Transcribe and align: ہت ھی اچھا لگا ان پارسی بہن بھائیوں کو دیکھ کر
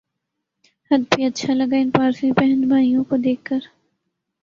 ہت 0.91 1.03
ھی 1.13 1.21
اچھا 1.25 1.51
لگا 1.53 1.77
ان 1.81 1.89
پارسی 1.91 2.31
بہن 2.37 2.59
بھائیوں 2.69 3.03
کو 3.09 3.15
دیکھ 3.25 3.43
کر 3.45 3.61